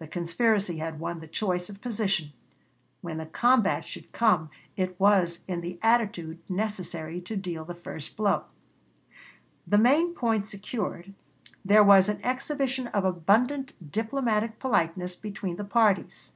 The 0.00 0.08
conspiracy 0.08 0.78
had 0.78 0.98
won 0.98 1.20
the 1.20 1.28
choice 1.28 1.70
of 1.70 1.80
position; 1.80 2.32
when 3.00 3.18
the 3.18 3.26
combat 3.26 3.84
should 3.84 4.10
come 4.10 4.50
it 4.76 4.98
was 4.98 5.42
in 5.46 5.60
the 5.60 5.78
attitude 5.84 6.40
necessary 6.48 7.20
to 7.20 7.36
deal 7.36 7.64
the 7.64 7.72
first 7.72 8.16
blow. 8.16 8.46
[Illustration: 9.06 9.24
LEWIS 9.24 9.52
CASS.] 9.52 9.64
The 9.68 9.78
main 9.78 10.14
point 10.14 10.46
secured, 10.46 11.14
there 11.64 11.84
was 11.84 12.08
an 12.08 12.18
exhibition 12.24 12.88
of 12.88 13.04
abundant 13.04 13.92
diplomatic 13.92 14.58
politeness 14.58 15.14
between 15.14 15.54
the 15.54 15.64
parties. 15.64 16.32